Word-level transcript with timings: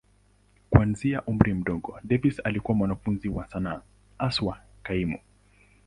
Kuanzia 0.69 1.21
umri 1.21 1.53
mdogo, 1.53 1.99
Davis 2.03 2.41
alikuwa 2.43 2.77
mwanafunzi 2.77 3.29
wa 3.29 3.47
sanaa, 3.47 3.81
haswa 4.17 4.61
kaimu. 4.83 5.19